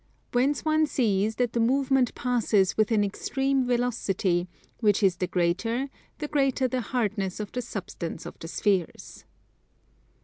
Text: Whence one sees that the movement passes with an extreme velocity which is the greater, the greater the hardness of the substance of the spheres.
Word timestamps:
Whence 0.31 0.65
one 0.65 0.87
sees 0.87 1.35
that 1.35 1.53
the 1.53 1.59
movement 1.59 2.15
passes 2.15 2.75
with 2.75 2.89
an 2.91 3.03
extreme 3.03 3.67
velocity 3.67 4.49
which 4.79 5.03
is 5.03 5.17
the 5.17 5.27
greater, 5.27 5.89
the 6.17 6.27
greater 6.27 6.67
the 6.67 6.81
hardness 6.81 7.39
of 7.39 7.51
the 7.51 7.61
substance 7.61 8.25
of 8.25 8.39
the 8.39 8.47
spheres. 8.47 9.25